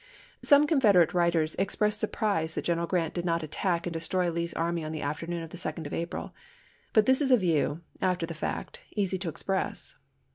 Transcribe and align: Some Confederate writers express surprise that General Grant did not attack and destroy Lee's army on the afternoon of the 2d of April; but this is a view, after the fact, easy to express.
Some 0.41 0.65
Confederate 0.65 1.13
writers 1.13 1.53
express 1.59 1.95
surprise 1.95 2.55
that 2.55 2.65
General 2.65 2.87
Grant 2.87 3.13
did 3.13 3.23
not 3.23 3.43
attack 3.43 3.85
and 3.85 3.93
destroy 3.93 4.31
Lee's 4.31 4.55
army 4.55 4.83
on 4.83 4.91
the 4.91 5.03
afternoon 5.03 5.43
of 5.43 5.51
the 5.51 5.57
2d 5.57 5.85
of 5.85 5.93
April; 5.93 6.33
but 6.91 7.05
this 7.05 7.21
is 7.21 7.29
a 7.29 7.37
view, 7.37 7.81
after 8.01 8.25
the 8.25 8.33
fact, 8.33 8.79
easy 8.95 9.19
to 9.19 9.29
express. 9.29 9.95